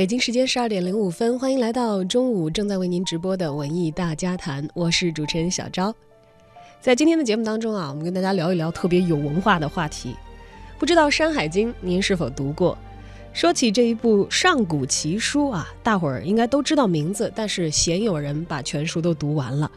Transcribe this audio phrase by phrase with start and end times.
[0.00, 5.94] 北京时间十二点零五分，欢迎来到中午正在为您直播的文艺大家谈，我是主持人小昭。
[6.80, 10.16] 在今天的节目当中啊，我们跟大家聊一聊特别有文化的话题。
[10.78, 12.78] 不知道《山海经》您是否读过？
[13.34, 19.70] 说起这一部上古奇书啊，大伙儿应该都知道名字，但是鲜有人把全书都读完了。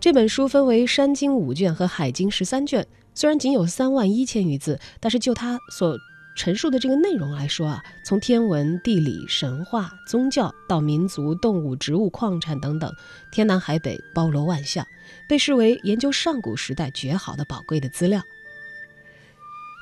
[0.00, 5.94] 这本书分为《山经》五卷和《海经》十三卷，虽然仅有三万一千余字，但是就它所
[6.38, 12.94] 陈述的这个内容来说啊，从天文、地理、神话、宗教到民族、动物、植物、矿产等等，
[13.32, 14.86] 天南海北包罗万象，
[15.28, 18.22] 被视为研究上古时代绝好的宝贵的资料。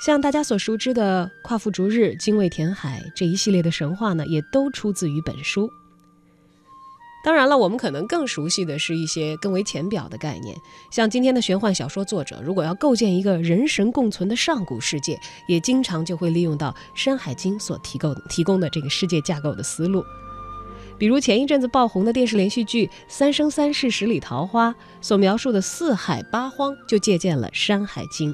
[0.05, 5.71] 像大家所熟知的夸父逐日、精卫填海这一系列的神话呢，也都出自于本书。
[7.27, 10.57] 当然了，我们可能更熟悉的是一些更为浅表的概念，
[10.93, 15.19] 像今天的玄幻小说作者，如果要构建一个人神共存的上古世界，
[15.49, 20.05] 也经常就会利用到《山海经》所提供提供的这个世界架构的思路。
[20.99, 28.31] 比如前一阵子爆红的电视连续剧《三生三世十里桃花》所描述的四海八荒，就借鉴了《山海经》。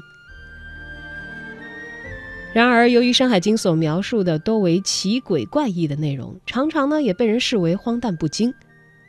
[2.52, 8.52] 然而，由于《山海经》所描述的多为奇诡怪异的内容，常常呢也被人视为荒诞不经。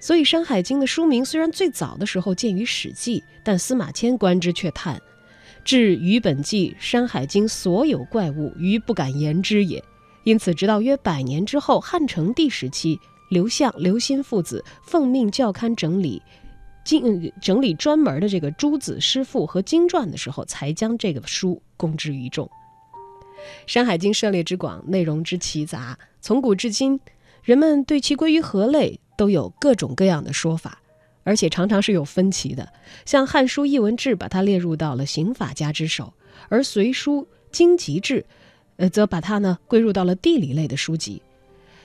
[0.04, 5.02] 所以，《山海经》的书名虽然最早的时候见于《史记》，但司马迁观之却叹
[5.64, 9.82] ：“至于本纪《山海经》所有怪物，余不敢言之也。”
[10.26, 16.22] 因此，直到约百年之后，汉成帝时期，刘向、刘歆父子奉命校勘整理
[16.84, 22.46] 经整理专门的这个诸子诗赋和经传的时候，才将这个书公之于众。
[23.66, 27.00] 《山海经》涉猎之广，内容之奇杂，从古至今，
[27.44, 29.00] 人们对其归于何类？
[29.16, 30.80] 都有各种各样的说法，
[31.24, 32.68] 而且常常是有分歧的。
[33.06, 36.12] 像《汉书·艺文志》把它列入到了刑法家之首，
[36.50, 38.22] 而《隋书·经籍志》，
[38.78, 41.22] 呃，则把它呢归入到了地理类的书籍。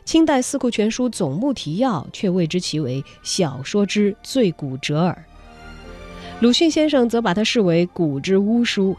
[0.06, 5.22] 清代《四库全书总目提要》却谓之其为小说之最古者耳。
[6.41, 8.97] 鲁迅先生则把它视为古之巫书。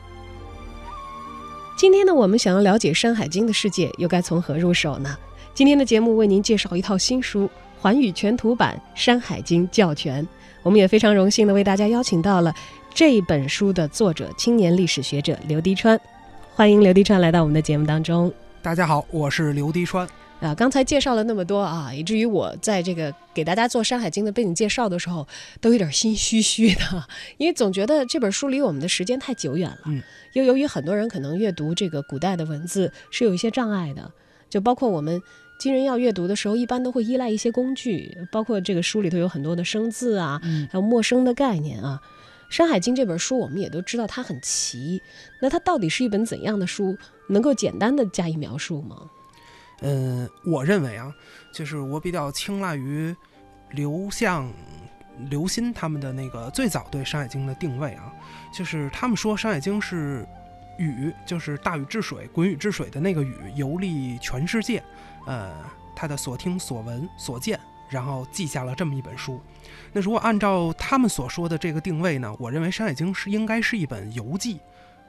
[1.75, 5.17] 今天呢，我们想要了解《山海经》的世界，又该从何入手呢？
[5.59, 7.49] 今天的节目为您介绍一套新书。
[7.81, 10.23] 环宇全图版《山海经教全》，
[10.63, 12.55] 我们也非常荣幸的为大家邀请到了
[12.93, 15.99] 这本书的作者、青年历史学者刘迪川，
[16.55, 18.31] 欢迎刘迪川来到我们的节目当中。
[18.61, 20.07] 大家好，我是刘迪川。
[20.39, 25.27] 啊，刚才介绍了那么多啊，以至于我在这个给大家做《山海经》的背景介绍的时候，
[25.59, 27.03] 都有点心虚虚的，
[27.35, 29.79] 因为总觉得这本书离我们的时间太久远了。
[29.87, 30.01] 嗯。
[30.31, 34.09] 又由于很多人可能阅读这个古代的文字是有一些障碍的，
[34.49, 35.21] 就包括我们。
[35.59, 40.39] 今人要阅读的时候，一般都会依赖一些工具，包括这个书里头有很多的生字啊，
[40.71, 41.99] 还有陌生的概念啊。
[42.55, 45.01] 《山海经》这本书，我们也都知道它很奇，
[45.41, 46.97] 那它到底是一本怎样的书？
[47.27, 49.01] 能够简单的加以描述吗？
[49.81, 51.13] 嗯，我认为啊，
[51.53, 53.13] 就是我比较青睐于
[53.71, 54.49] 刘向、
[55.29, 58.11] 刘歆他们的那个最早对《山海经》的定位啊，
[58.53, 60.25] 就是他们说《山海经》是
[60.77, 64.81] 禹，就是大禹治水、滚禹治水的那个禹，游历全世界。
[65.25, 65.53] 呃，
[65.95, 67.59] 他的所听所闻所见，
[67.89, 69.41] 然后记下了这么一本书。
[69.91, 72.35] 那如果按照他们所说的这个定位呢？
[72.39, 74.59] 我认为《山海经》是应该是一本游记，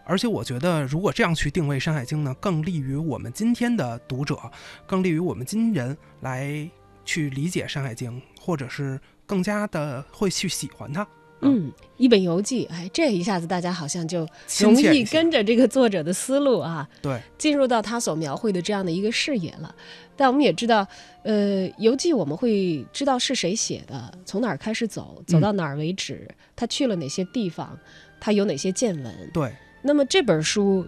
[0.04, 4.38] 而且我觉得如果这样去定位《山海经》呢，更利于我们今天的读者，
[4.86, 6.68] 更利于我们今人来
[7.04, 11.06] 去理解《山海经》，或者是更加的会去喜欢它。
[11.42, 14.26] 嗯，一本游记，哎，这一下子大家好像就
[14.60, 19.74] 容易跟着这个作者的思路啊，对，进入到他所描绘的这样的一个视野了。
[20.16, 20.86] 但我们也知道，
[21.22, 27.78] 呃，游记我们会知道是谁写的，从哪儿开始走，走到哪儿为止，他去了哪些地方，
[28.20, 29.30] 他有哪些见闻。
[29.32, 29.50] 对，
[29.82, 30.86] 那么这本书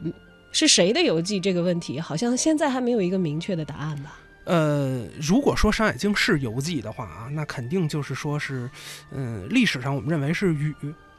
[0.50, 4.18] 是谁的游记这个问题，好像现在还没有一个明确的答案吧。
[4.44, 8.68] 呃，如果说《山海经》是游记的话啊，那肯定就是说是，
[9.10, 10.74] 嗯，历史上我们认为是禹，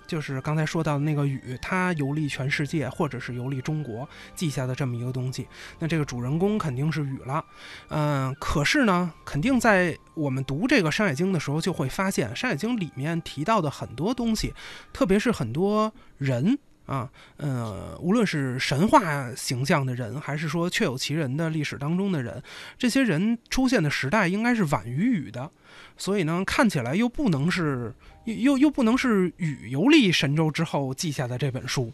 [0.06, 5.48] 就是刚才说到的那个禹，他游历全世界或者是游历中国记下的这么一个东西。
[5.80, 7.44] 那这个主人公肯定是禹了。
[7.88, 14.54] 嗯，可是呢，肯定在我们读这个《山海经》的时候，就会发现《山海经》里面提到的很多东西，
[14.92, 16.60] 特别是很多人。
[16.86, 22.44] 啊，呃，无论是神话形象的人，还是说确有其人的历史当中的人，
[22.78, 25.50] 这些人出现的时代应该是晚于禹的，
[25.98, 27.94] 所以呢，看起来又不能是
[28.26, 31.92] 又又又不能是禹游历神州之后记下的这本书，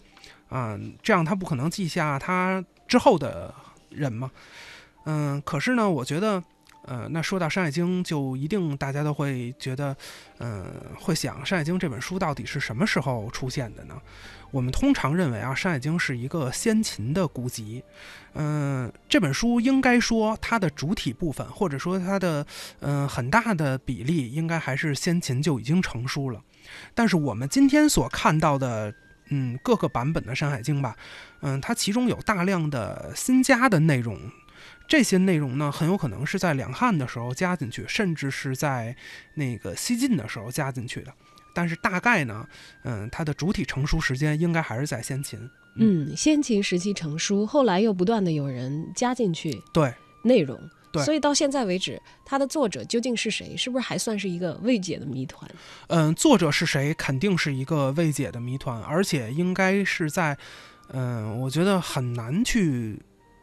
[0.50, 3.53] 啊，这样他不可能记下他之后的
[3.89, 4.31] 人嘛，
[5.06, 6.44] 嗯，可是呢，我觉得，
[6.89, 9.95] 呃，那说到《山海经》，就一定大家都会觉得，
[10.39, 10.65] 嗯，
[11.00, 13.94] 会想《山海经》这本书到底是什么时候出现的呢？
[14.50, 17.83] 我们通常认为啊，《山海经》是一个先秦的古籍。
[18.33, 22.44] 嗯，这本书应该说它的主体部分，或者说它的
[22.80, 26.42] 嗯很大的比例，应该还是先秦就已经成书了。
[26.95, 28.92] 但是我们今天所看到的，
[29.30, 30.95] 嗯，各个版本的《山海经》吧，
[31.42, 34.19] 嗯，它其中有大量的新加的内容。
[34.89, 38.95] 这些内容呢，很有可能是在两汉的时候加进去，甚至是在
[39.36, 41.13] 那个西晋的时候加进去的。
[41.53, 42.47] 但是大概呢，
[42.83, 45.39] 嗯，它的主体成书时间应该还是在先秦。
[45.75, 49.94] 嗯，先秦时期成书，后来又不断的有人加进去对
[50.24, 50.59] 内容，
[50.92, 55.50] 对，所以到现在为止，它的作者究竟是谁，是不是还算是一个未解的谜团？
[55.88, 60.35] 嗯，作者是谁，肯定是一个未解的谜团，而且应该是在，
[60.88, 63.00] 嗯，我觉得很难去。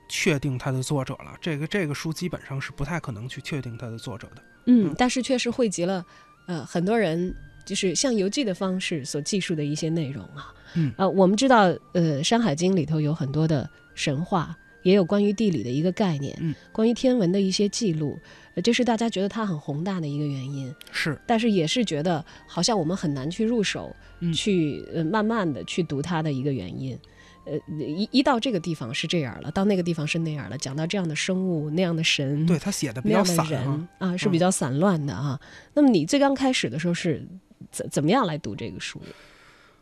[0.09, 4.43] 确定它的作者了，这个这个书基本上是不太可能去确定它的作者的。
[4.67, 6.05] 嗯，但是确实汇集了，
[6.47, 10.53] 呃，很多人就是像游记的方式所记述的一些内容啊。
[10.75, 18.19] 嗯，呃，我们知道，呃，《山海经》里头有很多的神话，也有关于地理的一个概念，嗯，关于天文的一些记录，
[18.55, 20.75] 呃，这是大家觉得它很宏大的一个原因。
[20.91, 23.95] 是，但是也是觉得好像我们很难去入手，
[24.35, 26.99] 去呃慢慢的去读它的一个原因。
[27.47, 30.59] 呃，一一到这个地方是这样了，到那个地方是那样了。
[30.59, 35.41] 讲到这样的生物、那样的神，对他写的比较散啊，是比较散乱的啊。
[35.73, 37.25] 那么你最刚开始的时候是
[37.71, 39.01] 怎怎么样来读这个书？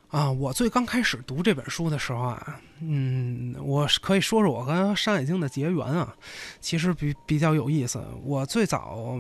[0.09, 6.15] 啊，我最刚开始读这本书的时候啊，嗯，我可以说说我跟《山海经》的结缘啊，
[6.61, 7.99] 其实比比较有意思。
[8.23, 9.19] 我最早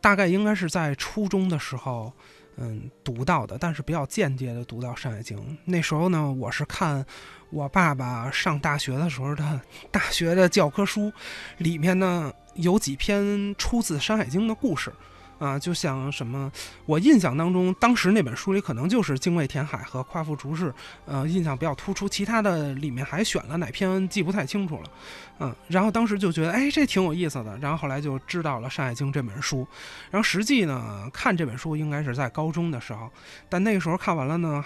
[0.00, 2.12] 大概应该是在初中的时候。
[2.60, 5.38] 嗯，读到的，但是比较间接的读到《山海经》。
[5.64, 7.06] 那时候呢，我是看
[7.50, 9.60] 我爸爸上大学的时候的
[9.90, 11.12] 大学的教科书，
[11.58, 14.92] 里面呢有几篇出自《山海经》的故事。
[15.38, 16.50] 啊，就像什么，
[16.84, 20.74] 我印象当中，当时那本书里可能就是精卫填海和夸父逐日，
[21.06, 22.08] 呃，印象比较突出。
[22.08, 24.90] 其他的里面还选了哪篇记不太清楚了，
[25.38, 27.56] 嗯，然后当时就觉得，哎，这挺有意思的。
[27.58, 29.64] 然后后来就知道了《山海经》这本书。
[30.10, 33.08] 然后实际呢，看这本书应该是在高中的时候，
[33.48, 34.64] 但那个时候看完了呢，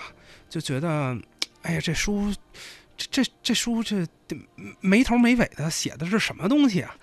[0.49, 1.15] 就觉得，
[1.63, 2.33] 哎呀，这书，
[2.97, 4.07] 这这这书这
[4.81, 6.95] 没头没尾的写的是什么东西啊？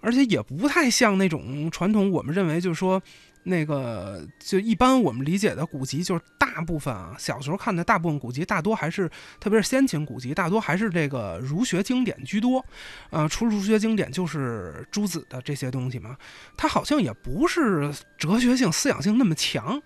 [0.00, 3.02] 而且也不太像那种传统，我们认为就是说，
[3.44, 12.64] 那个就一般我们理解的古籍，就是大部分啊，小时候看的大部分古籍，大多还是，特别是先秦古籍，大多还是这个儒学经典居多。
[13.10, 16.16] 呃，除了儒学经典，就是诸子的这些东西嘛。
[16.56, 19.82] 它好像也不是哲学性、思想性那么强。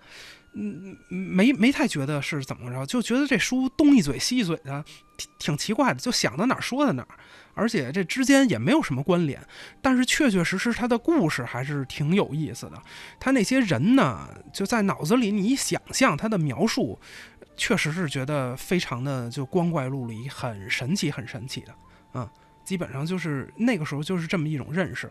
[0.55, 4.85] 嗯，没没太觉得是怎么着，就觉得这书东一嘴西一嘴的，
[5.17, 7.09] 挺挺奇怪的，就想到哪儿说到哪儿。
[7.55, 9.41] 而且这之间也没有什么关联，
[9.83, 12.83] 但是确确实实他的故事还是挺有意思的。
[13.19, 16.99] 他那些人呢，就在脑子里你一想象他的描述，
[17.57, 21.75] 确实是觉得非常的就光怪陆离，很神奇，很神奇的，
[22.15, 22.29] 嗯。
[22.69, 25.11] 基本上就是那个时候就是这么一种认识，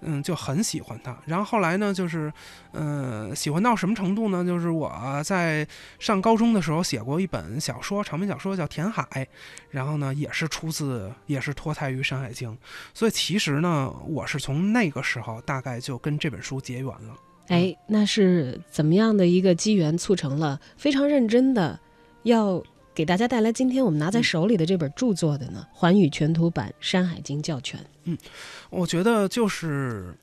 [0.00, 1.16] 嗯，就很喜欢他。
[1.24, 2.32] 然后后来呢，就是，
[2.72, 4.44] 嗯，喜欢到什么程度呢？
[4.44, 4.90] 就是我
[5.24, 5.64] 在
[6.00, 9.04] 上高中的时候写过一本小说，长篇小说叫《填海》，
[9.70, 12.50] 然后呢，也是出自，也是脱胎于《山海经》。
[12.92, 17.16] 所以其实呢，我是从那个时候大概就跟这本书结缘了。
[17.46, 21.78] 哎，那是怎么样的一个机缘促成了非常认真的
[22.24, 22.60] 要？
[22.96, 27.78] 给大家带来今天我们拿在手里的这本著作的呢，《环宇全图版山海经教全》。
[28.04, 28.16] 嗯，
[28.70, 30.14] 我觉得就是，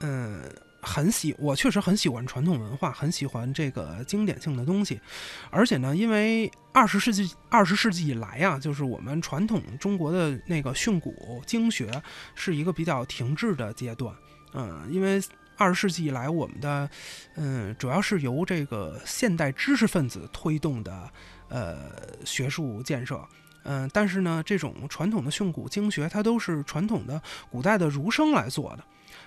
[0.00, 0.42] 嗯，
[0.82, 5.00] 很喜，我确实很喜欢传统文化，很喜欢这个经典性的东西。
[5.48, 11.14] 而且呢，因为二十世纪二十世纪以来啊，就是我们传统中国的那个训诂
[11.46, 11.90] 经学
[12.34, 14.14] 是一个比较停滞的阶段。
[14.52, 15.18] 嗯，因为
[15.60, 16.88] 二十世纪以来，我们的
[17.36, 21.08] 嗯，主要是由这个现代知识分子推动的。
[21.52, 21.90] 呃，
[22.24, 23.20] 学术建设，
[23.64, 28.84] 嗯，但是呢，这种传统的训诂经学，它都是传统的古代的儒生来做的。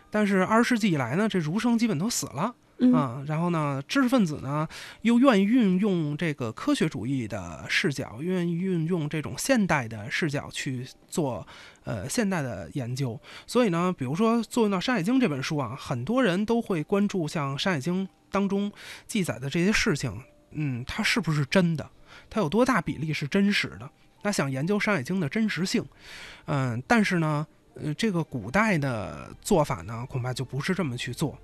[0.10, 2.56] 但是二十世纪以来呢，这儒生基本都死了
[2.94, 4.68] 啊，然后呢，知识分子呢
[5.02, 11.48] 又愿意运用这个科学主义的视角，愿意运用这种现代的视角去做
[11.84, 13.20] 呃现代的研究。
[13.48, 18.72] 所以呢，比如说作用到《山海经》这本书啊，很多人都会关注像《山海经》当中
[19.08, 21.90] 记载的这些事情，嗯，它是不是真的？
[22.30, 23.90] 它有多大比例是真实的？
[24.24, 25.86] 那想研究《山海经》的真实性，
[26.46, 31.38] 嗯，但是呢，呃，这个古代的做法呢，恐怕就不是这么去做，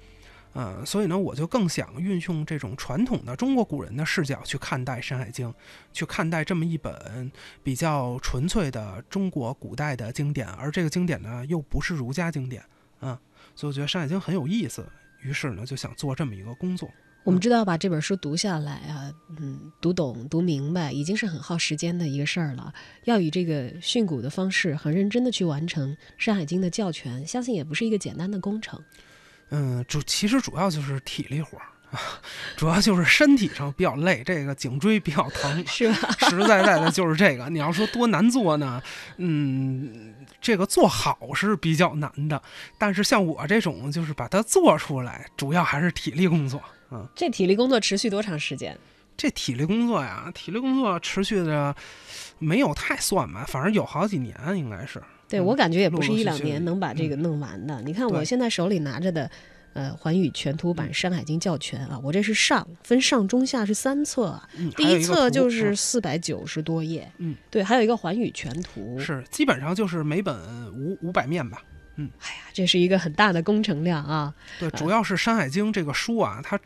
[0.53, 5.47] 嗯，所以呢，我就更想运用这种传统的中国古人的视角去看待《山海经》，
[5.93, 7.31] 去看待这么一本
[7.63, 12.63] 比较纯粹的中国古代的经典，而这个经典呢，又不是儒家经典，
[12.99, 13.19] 啊，
[13.55, 14.85] 所以我觉得《山海经》很有意思，
[15.21, 16.89] 于是呢就想做这么一个工作。
[17.25, 22.73] 我们知道把这本书读下来啊，嗯，读懂、读明白，已经是很耗时间的一个事儿了。
[23.03, 28.81] 要以这个训诂的方式，很认真的去完成《山海经》的教全，相信也不是一个简单的工程。
[29.49, 31.99] 嗯，主其实主要就是体力活儿啊，
[32.55, 36.09] 主要就是身体上比较累，这个颈椎比较疼， 是吧？
[36.19, 37.49] 实实在在的就是这个。
[37.49, 38.81] 你要说多难做呢，
[39.17, 42.39] 嗯，这个做好是比较难的，
[42.77, 46.61] 但是像我这种，就是把它做出来，主要还是体力工作。
[46.91, 48.77] 嗯，这体力工作持续多长时间？
[49.17, 51.75] 这体力工作呀，体力工作持续的
[52.37, 55.01] 没有太算吧，反正有好几年，应该是。
[55.29, 57.81] 对我感觉也不是一两年能把这个弄完的。
[57.83, 59.29] 你看我现在手里拿着的，
[59.73, 64.41] 呃，《环宇全图版山海经教全》啊，我这是上分上中下是三册，
[64.75, 67.09] 第一册就是四百九十多页。
[67.19, 70.35] 嗯，对，还有一个《环宇全图》，是基本上就是每本
[70.73, 71.63] 五五百面吧。
[71.95, 74.33] 嗯，哎呀，这是一个很大的工程量啊。
[74.59, 76.59] 对，主要是《山海经》这个书啊，它。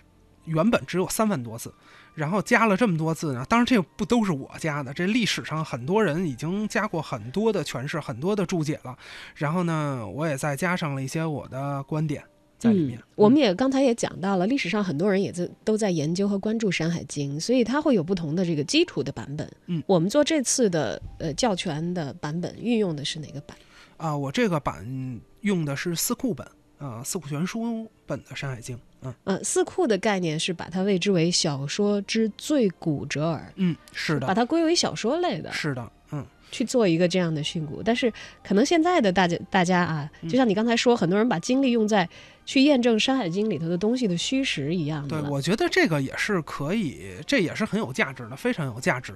[0.46, 1.74] 原本只有三万多字，
[2.15, 3.46] 然后加了这么多字呢。
[3.50, 8.98] 当然，这不都是我加的，这历史上很多人已经加过很多的诠释、很多的注解了。
[9.36, 12.24] 然后呢，我也再加上了一些我的观点
[12.58, 13.00] 在里面。
[13.15, 19.50] 我们也刚才也讲到了，历史上很多人也在都在研究和关注《山海经》，所以它会有不同的这个基础的版本。
[19.65, 23.58] 嗯，我们做这次的呃教全的版本，运用的是哪个版？
[23.98, 26.48] 啊，我这个版用的是四库本。
[26.79, 37.81] 啊，四库全书本的《山海经》，嗯，呃，四库的概念是把它谓之为小说之最古者耳，嗯，是的，把它归为小说类的，是的，嗯，去做一个这样的训诂。
[37.83, 38.12] 但是
[38.43, 42.07] 可能现在的大家大家啊，就像你刚才说，很多人把精力用在
[42.45, 45.22] 去验证《山海经》里头的东西的虚实一样的。
[45.22, 49.13] 对，我觉得这个也是可以，这也是很有价值的，非常有价值，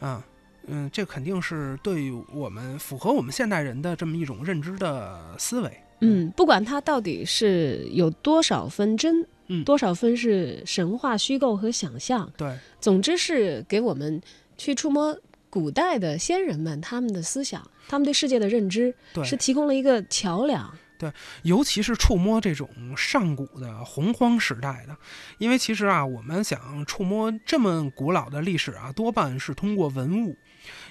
[0.00, 0.22] 嗯，
[0.66, 5.70] 嗯，这肯定是对我们符合我们现代人的这么一种认知的思维。
[6.00, 14.20] 嗯，不管它到底是有多少分真，嗯，多少分是神话、虚构和想象，对，总之是给我们
[14.58, 20.70] 去触摸古代的先人们他们的思想，他们对世界的认知，对，是提供了一个桥梁。
[20.98, 21.10] 对，
[21.42, 24.96] 尤其是触摸这种上古的洪荒时代的，
[25.38, 30.36] 因为其实啊，我们想触摸这么古老的历史啊，多半是通过文物，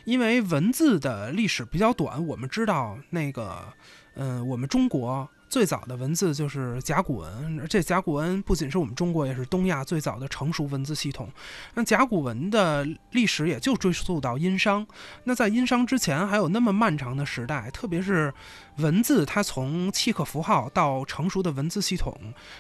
[0.03, 3.71] 因为文字的历史比较短，我们知道那个。
[4.15, 11.29] 嗯，我们中国最早的文字就是甲骨文，而这甲骨文不仅是我们中国，也是东亚最早的成熟文字系统。
[11.73, 14.85] 那甲骨文的历史也就追溯到殷商。
[15.23, 18.33] 那在殷商之前，还有那么漫长的时代，特别是。
[18.79, 22.13] 文字它从契刻符号到成熟的文字系统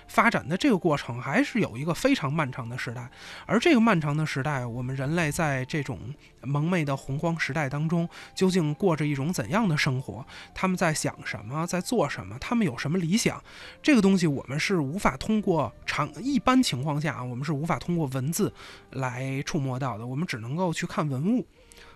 [0.07, 3.11] 发展的这个过程，还是有一个非常漫长的时代。
[3.45, 5.99] 而这个漫长的时代，我们人类在这种
[6.41, 10.25] 蒙昧的洪荒时代当中，究竟过着一种怎样的生活？
[10.53, 12.37] 他们在想什么，在做什么？
[12.39, 13.41] 他们有什么理想？
[13.81, 18.53] 这个东西我们是无法通过常一般情况下啊，我们是无法通过文字
[18.91, 20.05] 来触摸到的。
[20.05, 21.45] 我们只能够去看文物。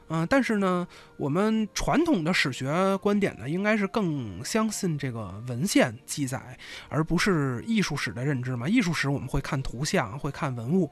[0.10, 0.88] 嗯，但是呢，
[1.18, 6.58] 我们传统的史学观点呢，应该是更相信这个文献记载，
[6.90, 8.68] 而不是艺术史的认知嘛。
[8.68, 10.90] 艺术史我们会看图像，会看文物，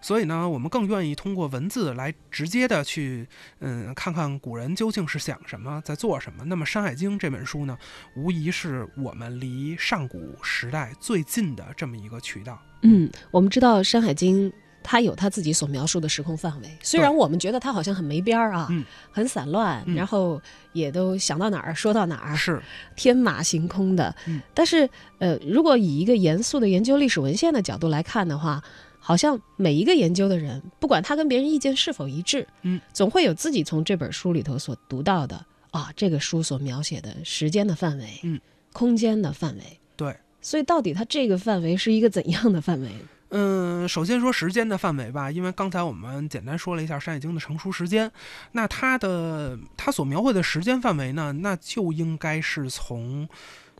[0.00, 3.28] 所以呢，我们更愿意通过文字来直接的去，
[3.58, 6.44] 嗯，看看古人究竟是想什么，在做什么。
[6.44, 7.76] 那么《山海经》这本书呢，
[8.14, 12.60] 无疑是我们离上古时代最近的这么一个渠道。
[12.82, 14.50] 嗯，我们知道《山海经》。
[14.82, 18.68] 他有他自己所描述的时空范围，虽然我们觉得他好像很没边儿啊，
[19.10, 20.40] 很散乱，然后
[20.72, 22.60] 也都想到哪儿说到哪儿，是。
[22.96, 24.14] 天马行空的。
[24.54, 28.62] 但是，呃，如果以一个严肃的研究历史文献的角度来看的话，
[28.98, 38.40] 好像每一个研究的人，不管他跟别人意见是否一致，嗯，总会有自己从这本书里头所读到的啊，这个书所描写的时间的范围，嗯，
[38.72, 40.16] 空间的范围，对。
[40.40, 42.88] 所以，到底它这个范围是一个怎样的范围？
[43.34, 48.12] 嗯，首先说时间的范围吧，因为刚才我们简单说了一下《山海经》的成书时间，
[48.52, 53.26] 那它的它所描绘的时间范围呢，那就应该是从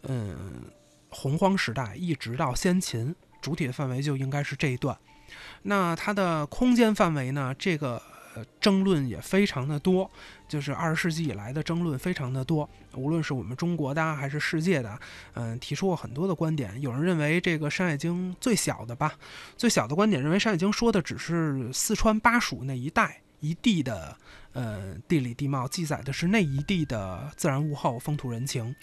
[0.05, 0.65] 嗯
[1.11, 4.97] 洪荒时代一直到先秦，主体的范围就应该是这一段。
[5.63, 8.03] 那它的空间范围呢，这个。
[8.61, 10.11] 争论也非常的多，
[10.49, 14.99] 就是二十世纪以来的争论非常的多，无论是我们中国的还是世界的，
[15.35, 16.81] 嗯，提出过很多的观点。
[16.81, 19.15] 有人认为这个《山海经》最小的吧，
[19.57, 24.17] 最小的观点认为《山海经》说的只是四川巴蜀那一带一地的。
[24.55, 28.77] 呃，地理地貌记载的是那一地的自然物候、风土人情，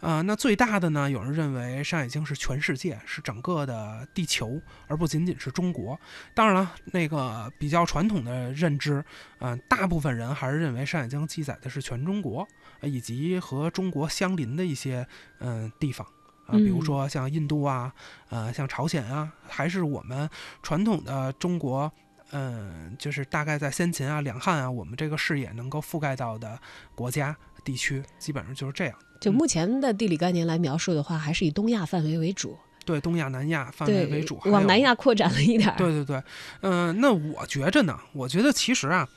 [0.00, 5.96] 呃，那最大的呢，有人认为《山海经》是全世界，是整个的地球，而不仅仅是中国。
[6.34, 9.04] 当然了，那个比较传统的认知，
[9.38, 12.44] 呃，大部分人还是认为《山海经》记载的是全中国，
[12.80, 15.06] 以及和中国相邻的一些
[15.38, 16.04] 嗯地方。
[16.46, 17.94] 啊，比如嗯说像印度啊，
[18.28, 20.28] 呃，像朝鲜啊，还是我们
[20.64, 21.92] 传统的中国。
[22.32, 26.58] 嗯，就是大概在先秦啊、两汉啊，我们这个视野能够覆盖到的
[26.94, 28.98] 国家地区，基本上就是这样。
[29.20, 35.76] 就目前的地理概念来描述的话，还是以东亚范围为主，对，东亚、南亚范围，为主，还往南亚扩展了一点儿。
[35.76, 36.22] 对对对，
[36.62, 39.08] 嗯、那我觉着呢，我觉得其实啊，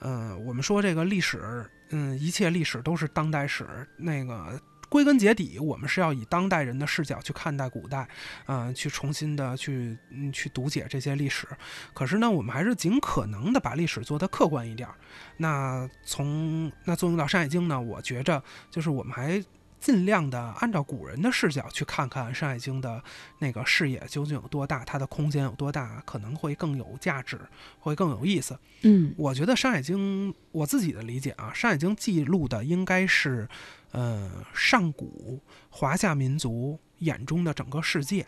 [0.00, 4.60] 嗯、我们说这个历史，嗯，一切历史都是当代史，那个。
[4.88, 8.08] 归根结底，我们是要以当代人的视角去看待古代，
[8.46, 11.46] 嗯、去重新的去嗯去读解这些历史。
[11.92, 14.94] 可是呢，我们还是尽可能的把历史做得客观一点儿。
[15.36, 19.42] 那从那作用到《山海经》呢，我觉着就是我们还
[19.80, 23.02] 尽量的按照古人的视角去看看《山海经》的
[23.38, 27.38] 那个视野究竟有多大，它的空间有多大，可能会更有价值，
[27.78, 28.58] 会更有意思。
[28.82, 33.48] 嗯我觉得《山海经》，我自己的理解啊，《山海经》记录的应该是，
[33.92, 38.26] 呃，上古华夏民族眼中的整个世界。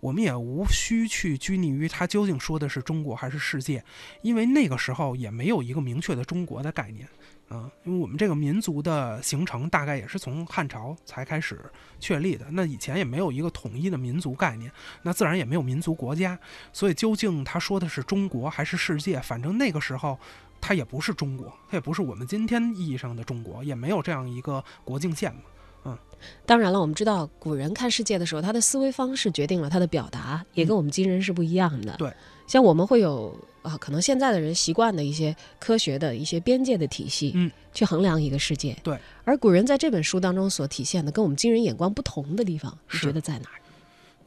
[0.00, 3.84] 我们也无需去拘泥于它究竟说的是中国还是世界，
[4.22, 7.08] 因为那个时候也没有一个明确的中国的概念
[7.48, 7.70] 啊。
[7.84, 11.60] 因为我们这个民族的形成大概也是从汉朝才开始
[11.98, 14.70] 确立的，那以前也没有一个统一的民族概念，
[15.02, 16.38] 那自然也没有民族国家。
[16.72, 20.18] 所以究竟他说的是中国还是世界，反正那个时候
[20.60, 25.40] 它也不是中国，它也不是我们今天意义上的中国，也没有这样一个国境线嘛。
[25.84, 25.98] 嗯
[26.44, 31.96] 当然了，我们知道古人看世界的时候，他的思维方式决定了他的表达，也跟我们今人是不一样的。
[31.96, 32.12] 对，
[32.48, 38.76] 像我们会有啊，可能现在的人习惯的一些科学的一些边界的体系，嗯，去衡量一个世界。
[38.82, 43.60] 对，而古人在这本书当中所体现的，跟我们今人眼光不同的地方，你觉得在哪儿？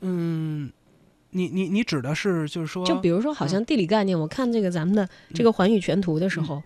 [0.02, 0.72] 嗯，
[1.32, 6.62] 你你你指的是就是说，就比如说，好像地理概念，我看这个咱们的这个环宇全图的时候，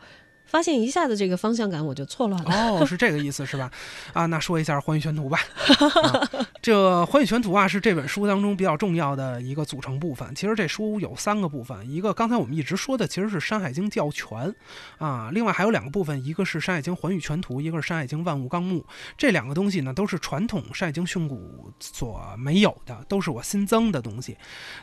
[0.45, 2.79] 发现一下子这个方向感我就错乱了。
[2.79, 3.71] 哦，是这个意思是吧？
[4.13, 5.39] 啊，那说一下《环宇全图》吧。
[6.03, 10.33] 啊、这寰《宇全图》啊，是这本书当中比较重要的一个组成部分。
[10.33, 14.27] 其实这书有三个部分，一个刚才我们一直说的其实是《山海经教全》
[14.97, 18.79] 啊，另外还有两个部分，一个是《山海经环宇全图》，一个是《山海经万物纲目》。
[19.15, 21.39] 这两个东西呢，都是传统《山海经》训诂
[21.79, 24.35] 所没有的，都是我新增的东西。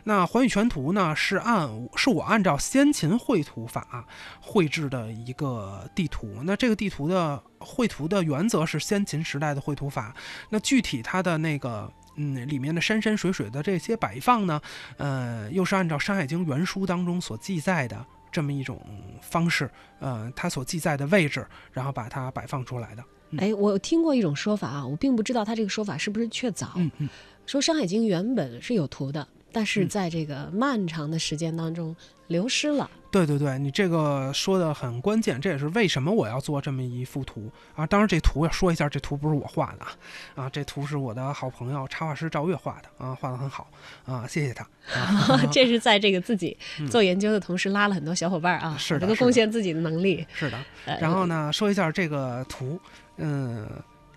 [0.05, 4.07] 那《环宇全图》呢，是按是我按照先秦绘图法
[4.41, 6.29] 绘制的一个地图。
[6.45, 10.15] 那这个地图的绘图的原则是先秦时代的绘图法。
[10.51, 11.72] 那具体它的那个
[12.17, 14.61] 嗯里面的山山水水的这些摆放呢，
[14.97, 18.81] 呃，又是按照《山海经》原书当中所记载的这么一种
[19.23, 23.03] 方式，呃，它所记载的位置，然后把它摆放出来的。
[23.31, 26.69] 嗯哎，我听过一种说法啊，我并不知道他这个说法是不是确凿。
[26.77, 27.09] 嗯嗯，
[27.47, 32.91] 说《山海经》原本是有图的，但是嗯在这个漫长的时间当中流失了。
[33.13, 37.87] 对对对，你这个说的很关键，这也是为什么我要做这么一幅图啊。
[37.87, 43.69] 当然，这图要说一下，这图不是我画的啊，啊，这图是我的好朋友插画师赵月画的啊，画的很好
[44.05, 44.67] 啊，谢谢他。
[44.99, 50.27] 啊、这是在这个自己嗯做研究的同时，拉了很多小伙伴啊，是的是的贡献自己的能力。
[50.35, 50.59] 是的。
[50.87, 51.23] 呃然后？
[51.27, 52.81] 呢，说一下这个图，
[53.17, 53.69] 嗯，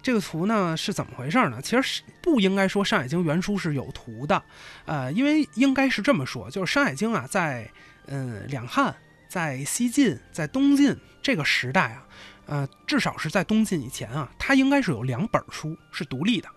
[0.02, 1.62] 这个图呢是怎么回事呢？
[1.62, 4.42] 其实是不应该说《山海经》原书是有图的，
[4.86, 7.70] 呃，因为应该是这么说，就是《山海经》啊，在
[8.08, 8.96] 嗯两汉、
[9.28, 12.08] 在西晋、在东晋这个时代啊，
[12.46, 16.50] 呃，至少是在东晋以前啊，它应该是有两本书是独立的。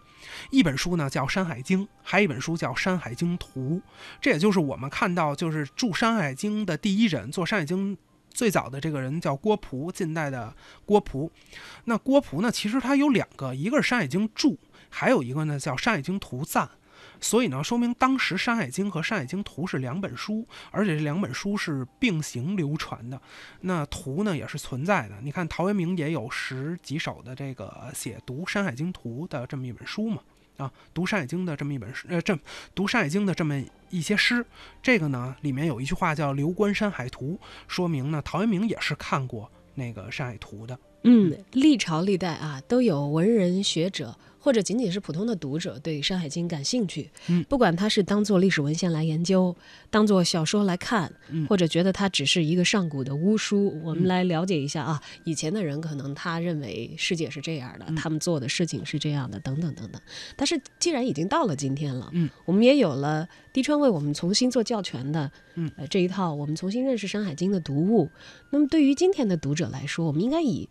[0.51, 3.83] 一本书呢叫《山海经》，还有一本书叫《山海经图》，
[4.21, 7.97] 这也就是我们看到就是著《山海经》的第一人，做《山海经》
[8.31, 11.31] 最早的这个人叫郭璞，近代的郭璞。
[11.85, 14.53] 那郭璞呢，其实他有两个，一个是《山海经注》，
[14.91, 16.67] 还有一个呢叫《山海经图赞》。
[17.21, 23.21] 所以呢，说明当时《山海经》和《山海经图》是两本书，而且这两本书是并行流传的。
[23.61, 25.15] 那图呢也是存在的。
[25.23, 30.23] 你看陶渊明也有十几首的这个写读《山海经图》的这么一本书嘛。
[30.59, 32.37] 啊，读《山海经》的这么一本书，呃，这
[32.75, 34.45] 读《山海经》的这么一些诗，
[34.83, 40.77] 这个呢里面有一句话叫“流观山海图”，说明呢陶渊明也是看过那个《山海图》的。
[41.05, 47.11] 嗯，历朝历代啊，都有文人学者或者仅仅是普通的读者对《山海经》感兴趣。
[47.29, 49.55] 嗯不管他是当做历史文献来研究，
[49.91, 60.01] 当做小说来看，嗯或者觉得它只是一个上古的巫书，我们来了解一下啊，以前的人可能他认为世界是这样的，嗯他们做的事情是这样的，等等等等。
[60.37, 68.09] 但是既然已经到了今天了，嗯，我们也有了滴川为我们重新做教全的，嗯，呃这一套我们重新认识《山海经》的读物。
[68.51, 70.69] 那么对于今天的读者来说，我们应该以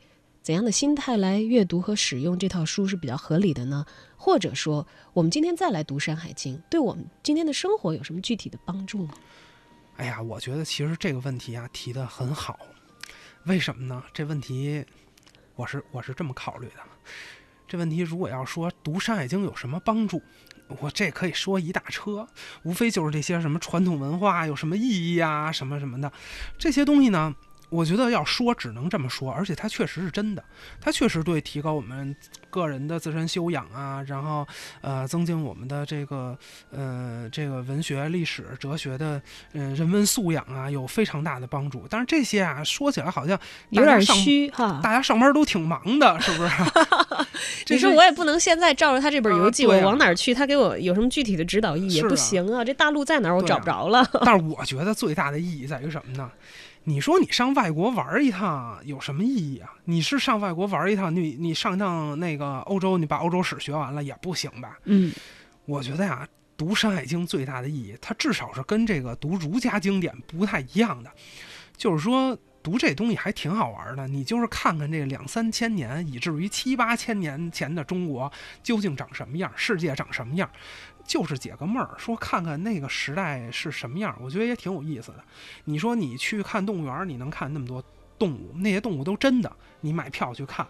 [0.47, 3.86] 怎样的心态来阅读和使用这套书是比较合理的呢？
[4.15, 9.13] 或者说，我们今天再来读《山海经》，对我们今天的生活有什么具体的帮助吗？
[9.97, 12.57] 哎呀，我觉得其实这个问题啊提得很好，
[13.43, 14.01] 为什么呢？
[14.13, 14.86] 这问题
[15.55, 16.75] 我是我是这么考虑的。
[17.67, 20.21] 这问题如果要说读《山海经》有什么帮助，
[20.79, 22.25] 我这可以说一大车，
[22.63, 26.10] 无非就是这些什么传统文化有什么意义啊，什么什么的，
[26.57, 27.36] 这些东西呢。
[27.69, 30.43] 我觉得要说只能这么说，而且它确实是真的，
[30.80, 32.15] 它确实对提高我们
[32.49, 34.47] 个人的自身修养啊，然后
[34.82, 36.38] 呃增进我们的这个
[36.71, 39.21] 呃这个文学、历史、哲学的
[39.53, 41.86] 嗯人文素养啊有非常大的帮助。
[41.89, 43.38] 但是这些啊说起来好像
[43.69, 46.53] 有点虚哈，大家上班都挺忙的，是不是？
[47.67, 52.63] 你说我也不能现在照着他这本游记我往哪儿去，他给我有什么具体的指导意义也不行啊。
[52.63, 54.08] 这大陆在哪儿我找不着了。
[54.23, 56.32] 但是我觉得最大的意义在于什么呢？
[56.89, 59.73] 你说你上外国玩一趟有什么意义啊？
[59.84, 64.80] 你是上外国玩一趟，你你上一趟那个欧洲，你把欧洲史学完了也不行吧？
[64.86, 65.12] 嗯，
[65.65, 71.12] 我觉得呀，读《山海经》最大的意义，它至少是跟这个读儒家经典不太一样的，
[71.76, 74.06] 就是说读这东西还挺好玩的。
[74.10, 78.30] 你就是看看这两三千年，以至于七八千年前的中国
[78.62, 80.49] 究竟长什么样，世界长什么样。
[81.06, 85.23] 就是解个闷儿，说看看那个时代是什么样，我觉得也挺有意思的。
[85.63, 87.82] 你说你去看动物园，你能看那么多
[88.19, 89.49] 动物，那些动物都真的，
[89.80, 90.67] 你买票去看。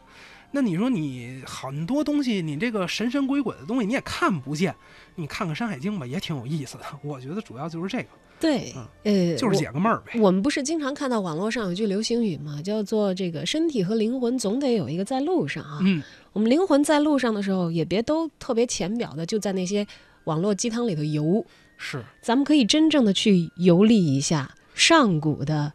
[0.57, 4.73] 那你说你很多东西，你这个神神鬼鬼的东西你也看不见，
[5.13, 6.83] 你看看《山海经》吧，也挺有意思的。
[7.03, 8.07] 我觉得主要就是这个。
[8.39, 10.19] 对，呃，就是解个闷儿呗。
[10.19, 15.77] 我们不是经常看到网络上有句流行语嘛，叫做“这个身体和灵魂总得有一个在路上啊”。
[15.85, 16.01] 嗯，
[16.33, 19.85] 我们灵魂在路上的时候，也别都特别浅表的，就在那些。
[20.23, 21.45] 网络鸡汤里头游
[21.77, 25.71] 是，咱们可以真正的去游历一下上古的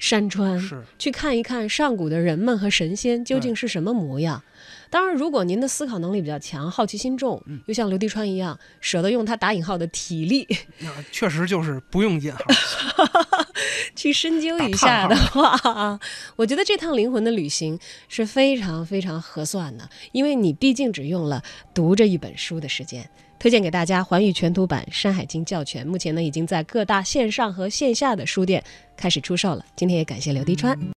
[0.00, 0.82] 山川，是。
[0.98, 4.42] 去看一看上古的人们和神仙究竟是什么模样。
[4.88, 10.48] 当然，如果您的思考能力比较强，好奇心重，又像刘迪川一样舍得用他打引号的体力，
[10.80, 12.40] 那确实就是不用引号。
[13.94, 16.00] 去深究一下的话，
[16.34, 23.08] 我觉得这趟灵魂的旅行是非常非常合算的，因为你毕竟只用了读这一本书的时间。
[23.40, 28.62] 推荐给大家环宇全图版《山海经》教全，目前呢已经在各大线上和线下的书店
[28.98, 29.64] 开始出售了。
[29.74, 30.78] 今天也感谢刘迪川。